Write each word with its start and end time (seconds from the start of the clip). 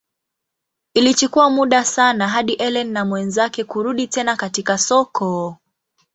Ilichukua 0.93 1.49
muda 1.49 1.83
sana 1.85 2.27
hadi 2.27 2.53
Ellen 2.53 2.91
na 2.91 3.05
mwenzake 3.05 3.63
kurudi 3.63 4.07
tena 4.07 4.35
katika 4.35 4.77
soko. 4.77 5.57